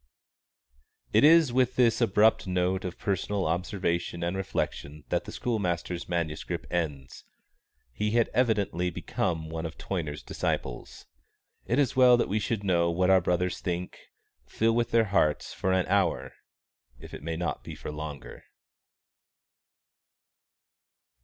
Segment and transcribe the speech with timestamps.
[1.13, 6.65] _It is with this abrupt note of personal observation and reflection that the schoolmaster's manuscript
[6.71, 7.23] ends.
[7.93, 11.05] He had evidently become one of Toyner's disciples.
[11.67, 13.99] It is well that we should know what our brothers think,
[14.47, 16.31] feel with their hearts for an hour,
[16.97, 18.43] if it may not be for longer.